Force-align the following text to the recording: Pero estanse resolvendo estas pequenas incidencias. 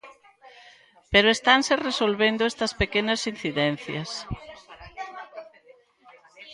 Pero 1.11 1.27
estanse 1.37 1.73
resolvendo 1.87 2.41
estas 2.51 2.71
pequenas 2.81 3.21
incidencias. 3.33 4.09